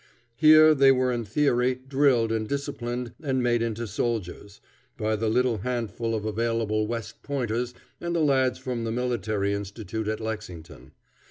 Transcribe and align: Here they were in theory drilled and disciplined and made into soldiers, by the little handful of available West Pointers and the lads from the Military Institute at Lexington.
Here 0.35 0.73
they 0.73 0.91
were 0.91 1.11
in 1.11 1.23
theory 1.25 1.75
drilled 1.87 2.31
and 2.31 2.49
disciplined 2.49 3.13
and 3.21 3.43
made 3.43 3.61
into 3.61 3.85
soldiers, 3.85 4.59
by 4.97 5.15
the 5.15 5.29
little 5.29 5.59
handful 5.59 6.15
of 6.15 6.25
available 6.25 6.87
West 6.87 7.21
Pointers 7.21 7.75
and 7.99 8.15
the 8.15 8.21
lads 8.21 8.57
from 8.57 8.83
the 8.83 8.91
Military 8.91 9.53
Institute 9.53 10.07
at 10.07 10.19
Lexington. 10.19 10.93